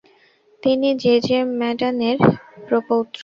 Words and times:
তিনি 0.63 0.89
জ়ে 1.01 1.15
জ়ে 1.25 1.39
ম্যাডানের 1.59 2.17
প্রপৌত্র। 2.67 3.19